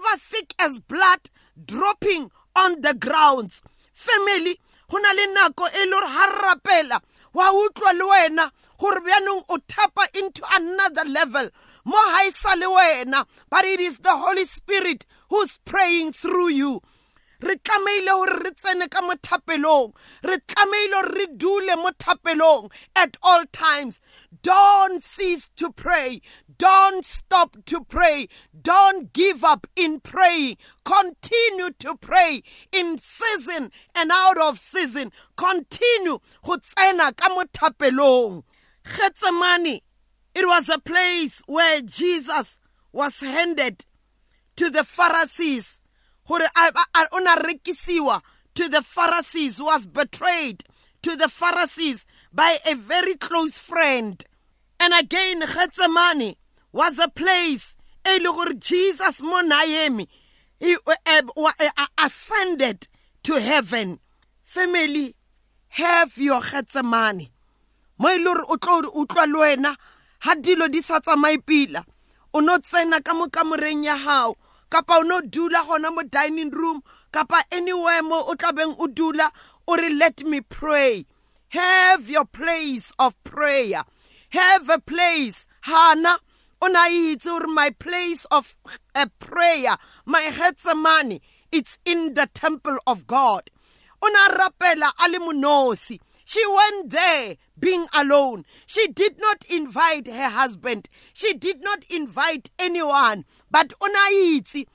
ba 0.04 0.18
thick 0.18 0.54
as 0.60 0.80
blood 0.80 1.30
dropping 1.66 2.32
on 2.56 2.82
the 2.82 2.94
grounds. 2.94 3.62
Family 3.94 4.60
go 4.90 4.98
na 4.98 5.12
le 5.12 5.26
nako 5.36 5.66
e 5.74 5.86
le 5.86 5.92
gore 5.92 6.08
ha 6.08 6.26
rapela 6.44 7.00
wa 7.34 7.52
utlwa 7.52 7.94
le 7.98 8.06
wena 8.06 8.52
gore 8.78 9.00
bjanong 9.00 9.46
o 9.50 9.58
into 10.18 10.44
another 10.52 11.06
level. 11.06 11.50
Mo 11.86 11.98
ga 11.98 12.28
e 12.28 12.32
sa 12.32 12.54
le 12.56 12.68
wena 12.68 13.26
but 13.50 13.64
it 13.64 13.80
is 13.80 14.00
the 14.00 14.12
holy 14.12 14.46
spirit 14.46 15.06
who's 15.30 15.58
praying 15.60 16.12
through 16.12 16.50
you. 16.50 16.82
Re 17.42 17.56
tlameile 17.56 18.08
gore 18.08 18.40
re 18.44 18.52
tsene 18.52 18.90
ka 18.90 19.02
mo 19.02 19.14
re 20.24 20.38
tlameile 20.48 20.92
gore 20.92 21.14
re 21.16 21.28
dule 21.38 21.92
at 22.96 23.16
all 23.24 23.46
times. 23.52 24.02
Don't 24.42 25.04
cease 25.04 25.50
to 25.56 25.72
pray 25.72 26.22
don't 26.60 27.06
stop 27.06 27.56
to 27.66 27.84
pray. 27.86 28.28
Don't 28.62 29.12
give 29.14 29.44
up 29.44 29.66
in 29.76 30.02
praying 30.02 30.58
continue 30.84 31.72
to 31.80 31.96
pray 31.98 32.44
in 32.72 32.98
season 32.98 33.72
and 33.96 34.12
out 34.14 34.38
of 34.38 34.60
season. 34.60 35.12
Continue 35.38 36.20
go 36.44 36.58
it 40.36 40.46
was 40.46 40.70
a 40.70 40.80
place 40.80 41.42
where 41.48 41.82
Jesus 41.82 42.60
was 42.92 43.22
handed 43.22 43.86
to 44.56 44.70
the 44.70 44.84
Pharisees. 44.84 45.82
To 46.28 46.48
the 48.68 48.82
Pharisees 48.82 49.62
was 49.62 49.88
betrayed 49.88 50.64
to 51.02 51.16
the 51.16 51.30
Pharisees 51.30 52.06
by 52.34 52.58
a 52.70 52.76
very 52.76 53.16
close 53.16 53.58
friend. 53.58 54.22
And 54.80 54.94
again 54.94 55.40
Gethsemane 55.40 56.36
was 56.72 57.00
a 57.00 57.10
place 57.10 57.76
e 58.06 58.20
le 58.20 58.32
gore 58.32 58.54
Jesus 58.56 59.22
mo 59.22 59.42
naemi 59.42 60.08
he 60.60 60.76
ascended 61.98 62.88
to 63.24 63.40
heaven. 63.40 64.00
Family 64.44 65.16
have 65.70 66.18
your 66.18 66.42
Gethsemane 66.42 67.30
mo 67.98 68.10
ile 68.10 68.24
gore 68.24 68.46
o 68.50 68.58
tlo 68.58 68.90
utlwa 68.94 69.26
le 69.28 69.40
wena 69.40 69.76
ha 70.20 70.36
dilo 70.36 70.72
di 70.72 70.82
sa 70.82 71.00
tsamaye 71.00 71.38
pila 71.46 71.84
o 72.34 72.40
no 72.40 72.58
tsena 72.58 73.04
ka 73.04 73.14
mo 73.14 73.28
kamoreng 73.28 73.84
ya 73.84 73.96
hao 73.98 74.36
kapa 74.70 75.00
o 75.00 75.04
no 75.04 75.22
dula 75.22 75.64
gona 75.64 75.92
mo 75.94 76.02
dining 76.04 76.50
room 76.50 76.82
kapa 77.12 77.44
anywhere 77.52 78.02
mo 78.02 78.24
o 78.28 78.36
tlabeng 78.36 78.76
o 78.80 78.88
dula 78.88 79.30
o 79.68 79.76
re 79.76 79.90
let 79.94 80.24
me 80.26 80.42
pray. 80.42 81.06
Have 81.50 82.10
your 82.10 82.26
place 82.26 82.94
of 83.00 83.22
prayer. 83.24 83.84
Have 84.30 84.70
a 84.70 84.80
place 84.80 85.48
hana 85.62 86.18
o 86.62 86.68
na 86.68 86.88
itse 86.90 87.30
my 87.48 87.70
place 87.70 88.26
of 88.26 88.56
a 88.96 89.08
prayer 89.20 89.78
my 90.06 90.32
Gethsemane 90.32 91.20
it's 91.52 91.80
in 91.86 92.14
the 92.14 92.28
temple 92.34 92.78
of 92.86 93.08
God 93.08 93.50
o 94.02 94.08
na 94.08 94.36
rapela 94.36 94.92
a 95.00 96.00
she 96.30 96.46
went 96.46 96.92
there 96.92 97.38
being 97.60 97.88
alone. 97.92 98.46
She 98.68 98.88
did 98.88 99.20
not 99.20 99.44
invite 99.50 100.06
her 100.06 100.30
husband. 100.30 100.88
She 101.12 101.34
did 101.34 101.64
not 101.64 101.84
invite 101.90 102.52
anyone. 102.60 103.26
But 103.50 103.74
haki 103.80 104.68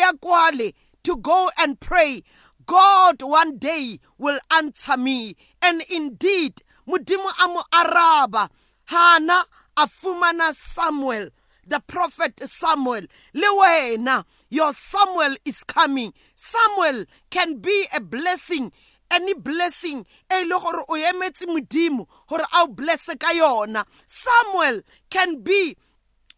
ya 0.00 0.12
kwale 0.14 0.74
to 1.04 1.16
go 1.18 1.50
and 1.56 1.78
pray. 1.78 2.24
God 2.66 3.22
one 3.22 3.58
day 3.58 4.00
will 4.18 4.40
answer 4.52 4.96
me. 4.96 5.36
And 5.62 5.82
indeed, 5.88 6.62
mudimu 6.84 7.30
amu 7.44 7.62
araba, 7.72 8.48
hana 8.86 9.44
afumana 9.84 10.52
Samuel 10.52 11.30
the 11.66 11.80
prophet 11.86 12.40
Samuel. 12.40 13.02
Lewena, 13.34 14.24
your 14.48 14.72
Samuel 14.72 15.36
is 15.44 15.62
coming. 15.62 16.12
Samuel 16.34 17.04
can 17.30 17.58
be 17.58 17.86
a 17.94 18.00
blessing 18.00 18.72
any 19.10 19.34
blessing. 19.34 20.06
E 20.32 20.44
le 20.44 20.58
gore 20.58 20.84
o 20.88 20.94
emetse 20.94 21.46
modimo 21.46 22.06
a 22.30 23.84
samuel 24.06 24.82
can 25.10 25.42
be 25.42 25.76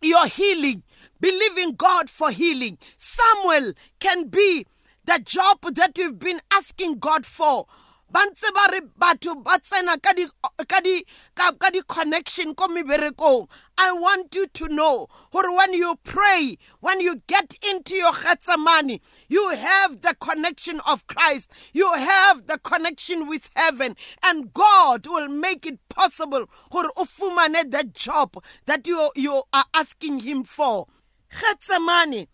your 0.00 0.26
healing. 0.26 0.82
Believing 1.20 1.74
god 1.74 2.10
for 2.10 2.30
healing. 2.30 2.78
Samuel 2.96 3.74
can 4.00 4.28
be 4.28 4.66
the 5.04 5.20
job 5.24 5.60
that 5.74 5.96
you've 5.98 6.18
been 6.18 6.40
asking 6.52 6.98
god 6.98 7.26
for 7.26 7.66
ba 8.12 8.20
ba 8.54 8.64
re 8.72 8.80
batho 8.98 9.42
ba 9.42 9.58
tsena 9.58 9.96
ka 10.02 10.12
di 11.70 11.80
connection 11.88 12.54
ko 12.54 12.68
meberekong. 12.68 13.48
I 13.78 13.92
want 13.92 14.34
you 14.34 14.46
to 14.46 14.68
know 14.68 15.06
gore 15.30 15.56
when 15.56 15.72
you 15.72 15.96
pray 16.04 16.58
when 16.80 17.00
you 17.00 17.22
get 17.26 17.56
into 17.70 17.94
your 17.94 18.12
Gethsemane 18.12 19.00
you 19.28 19.48
have 19.50 20.02
the 20.02 20.14
connection 20.20 20.80
of 20.86 21.06
Christ. 21.06 21.50
You 21.72 21.90
have 21.94 22.46
the 22.46 22.58
connection 22.58 23.26
with 23.26 23.48
heaven. 23.56 23.96
And 24.22 24.52
God 24.52 25.06
will 25.06 25.28
make 25.28 25.64
it 25.64 25.78
possible 25.88 26.48
gore 26.70 26.90
o 26.96 27.04
fumane 27.04 27.70
that 27.70 27.94
job 27.94 28.42
that 28.66 28.86
you 28.86 29.10
you 29.16 29.42
are 29.54 29.64
asking 29.72 30.20
him 30.20 30.44
for. 30.44 30.86
Gethsemane 31.30 32.26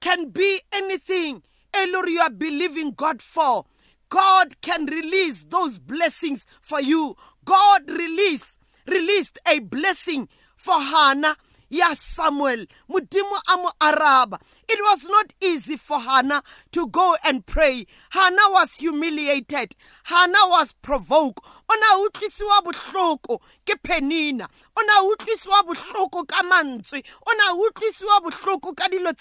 can 0.00 0.28
be 0.28 0.60
anything 0.74 1.42
elor 1.72 2.06
you 2.08 2.20
are 2.20 2.30
believing 2.30 2.90
God 2.92 3.22
for 3.22 3.64
God 4.12 4.60
can 4.60 4.84
release 4.84 5.44
those 5.44 5.78
blessings 5.78 6.46
for 6.60 6.82
you. 6.82 7.16
God 7.46 7.88
release 7.88 8.58
released 8.86 9.38
a 9.50 9.60
blessing 9.60 10.28
for 10.54 10.78
Hannah 10.78 11.36
ya 11.72 11.94
Samuel 11.94 12.66
modimo 12.88 13.38
a 13.48 13.56
mo 13.56 13.72
araba. 13.80 14.38
It 14.68 14.78
was 14.78 15.08
not 15.08 15.32
easy 15.40 15.76
for 15.76 15.98
Hannah 15.98 16.42
to 16.72 16.86
go 16.86 17.16
and 17.24 17.44
pray. 17.46 17.86
Hannah 18.10 18.50
was 18.50 18.76
humiliated. 18.76 19.74
Hannah 20.04 20.48
was 20.48 20.74
provoked. 20.74 21.40
Ona 21.70 21.86
utlwisiwa 22.04 22.60
bohloko 22.62 23.40
ke 23.64 23.74
Penina. 23.82 24.46
Ona 24.76 24.92
utlwisiwa 25.02 25.62
bohloko 25.64 26.28
ka 26.28 26.42
mantswe. 26.42 27.02
Ona 27.26 27.54
utlwisiwa 27.54 28.20
bohloko 28.20 28.76
ka 28.76 28.88
dilo 28.88 29.12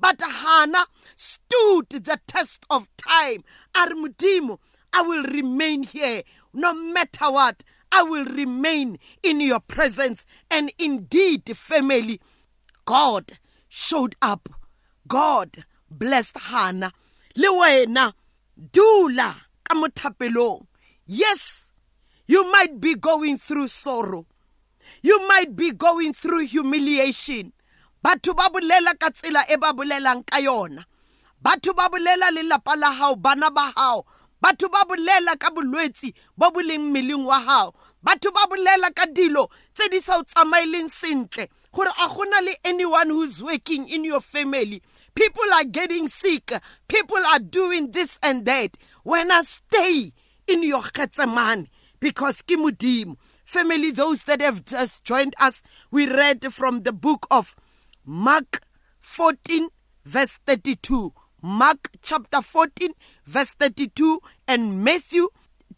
but 0.00 0.20
Hannah 0.20 0.86
stood 1.14 1.88
the 1.90 2.18
test 2.26 2.66
of 2.68 2.88
time. 2.96 3.44
A 3.76 3.86
re 3.88 4.56
I 4.92 5.02
will 5.02 5.24
remain 5.24 5.82
here 5.84 6.22
no 6.52 6.72
matter 6.72 7.30
what 7.30 7.64
I 7.94 8.02
will 8.02 8.24
remain 8.24 8.98
in 9.22 9.40
your 9.40 9.60
presence. 9.60 10.26
And 10.50 10.72
indeed, 10.80 11.56
family, 11.56 12.20
God 12.84 13.38
showed 13.68 14.16
up. 14.20 14.48
God 15.06 15.64
blessed 15.88 16.38
Hannah. 16.38 16.90
Le 17.36 17.48
wena 17.48 18.12
dula 18.72 19.34
ka. 19.70 20.66
Yes, 21.06 21.72
you 22.26 22.50
might 22.50 22.80
be 22.80 22.96
going 22.96 23.38
through 23.38 23.68
sorrow. 23.68 24.26
You 25.02 25.28
might 25.28 25.54
be 25.54 25.70
going 25.72 26.14
through 26.14 26.46
humiliation. 26.46 27.52
Batho 28.04 28.34
ba 28.34 28.50
bolela 28.52 28.98
ka 28.98 29.10
tsela 29.10 29.42
e 29.48 29.56
ba 29.56 29.72
bolelang 29.72 30.26
ka 30.26 30.38
yona. 30.38 30.84
Batho 31.42 31.74
ba 31.76 31.88
bolela 31.88 32.30
lelapa 32.32 32.76
la 32.76 32.92
hao, 32.92 33.16
bana 33.16 33.50
ba 33.50 33.72
hao, 33.76 34.04
batho 34.42 34.68
ba 34.68 34.84
bolela 34.84 35.38
ka 35.38 35.50
bolwetsi 35.50 36.12
bo 36.36 36.50
bo 36.50 36.60
leng 36.60 36.92
mmeleng 36.92 37.24
wa 37.24 37.40
batho 38.04 38.30
ba 38.32 38.46
bolela 38.46 38.94
ka 38.94 39.06
dilo 39.06 39.48
tse 39.74 39.88
di 39.88 40.00
sa 40.00 40.18
o 40.18 40.22
tsamaeleng 40.22 40.90
sentle 40.90 41.48
gore 41.72 41.88
a 41.88 42.08
gona 42.08 42.40
le 42.44 42.54
anyone 42.64 43.08
who's 43.08 43.42
working 43.42 43.88
in 43.88 44.04
your 44.04 44.20
family. 44.20 44.82
People 45.14 45.44
are 45.54 45.64
getting 45.64 46.08
sick. 46.08 46.52
People 46.88 47.24
are 47.32 47.38
doing 47.38 47.90
this 47.92 48.18
and 48.22 48.44
that. 48.44 48.76
When 49.02 49.30
I 49.30 49.42
stay 49.42 50.12
in 50.46 50.62
your 50.62 50.82
Gethsemane 50.82 51.68
because 52.00 52.42
ke 52.42 52.56
modimo. 52.58 53.16
Family 53.44 53.90
those 53.90 54.24
that 54.24 54.40
have 54.40 54.64
just 54.64 55.04
joined 55.04 55.34
us 55.40 55.62
we 55.90 56.06
read 56.06 56.52
from 56.52 56.82
the 56.82 56.92
book 56.92 57.26
of 57.30 57.56
Mark 58.04 58.60
14 59.00 59.68
verse 60.04 60.38
32 60.46 61.12
Mark 61.42 61.90
chapter 62.02 62.40
14 62.40 62.92
verse 63.26 63.54
32 63.54 64.20
and 64.48 64.82
Matthew 64.82 65.28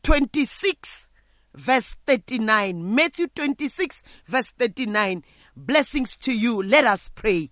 26 0.03 1.09
verse 1.57 1.97
39 2.07 2.95
Matthew 2.95 3.27
26 3.35 4.03
verse 4.27 4.53
39 4.59 5.23
blessings 5.57 6.17
to 6.17 6.33
you. 6.33 6.63
Let 6.63 6.85
us 6.85 7.09
pray. 7.09 7.51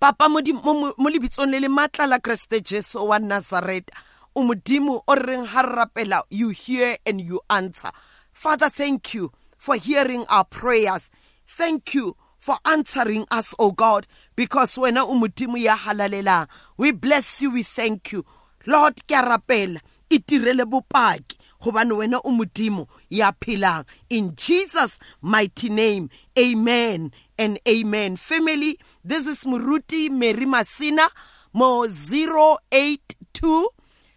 Papa 0.00 0.28
mo 0.28 0.40
lebitsong 0.40 1.50
le 1.50 1.68
matla 1.68 2.06
la 2.08 2.18
jesu 2.60 2.98
wa 3.06 3.18
nazareth. 3.18 3.88
O 4.36 4.42
modimo 4.42 5.02
o 5.06 6.22
you 6.28 6.50
hear 6.50 6.96
and 7.06 7.20
you 7.20 7.40
answer. 7.48 7.90
Father 8.32 8.68
thank 8.68 9.14
you 9.14 9.30
for 9.56 9.76
hearing 9.76 10.26
our 10.28 10.44
prayers. 10.44 11.10
Thank 11.46 11.94
you 11.94 12.16
for 12.44 12.56
answering 12.66 13.24
us, 13.30 13.54
O 13.58 13.70
God, 13.70 14.06
because 14.36 14.76
when 14.76 14.96
umutimu 14.96 15.56
ya 15.56 15.76
halalela, 15.76 16.46
we 16.76 16.92
bless 16.92 17.40
you, 17.40 17.50
we 17.52 17.62
thank 17.62 18.12
you. 18.12 18.22
Lord, 18.66 18.96
ke 19.06 19.14
rapela, 19.16 19.80
itirele 20.10 20.64
bopaki, 20.66 21.33
hobane 21.64 21.92
wena 21.92 22.22
umudimo 22.22 22.86
ya 23.10 23.32
philang. 23.40 23.84
In 24.10 24.32
Jesus' 24.36 24.98
mighty 25.22 25.68
name, 25.68 26.08
amen 26.38 27.10
and 27.38 27.58
amen. 27.68 28.16
Family, 28.16 28.78
this 29.04 29.26
is 29.26 29.44
Muruti 29.44 30.10
Mary 30.10 30.46
Masina, 30.46 31.08
mo 31.52 31.86
082 31.86 33.68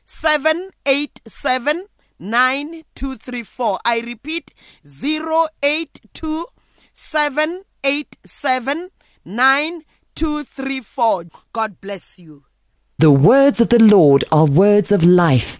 787 0.04 1.86
9234. 2.20 3.80
I 3.86 4.00
repeat, 4.02 4.54
082 4.84 6.46
787 6.94 8.90
9234. 9.26 11.26
God 11.54 11.80
bless 11.80 12.20
you. 12.20 12.44
The 13.00 13.12
words 13.12 13.62
of 13.62 13.70
the 13.70 13.78
Lord 13.80 14.26
are 14.32 14.46
words 14.48 14.92
of 14.92 15.04
life. 15.04 15.60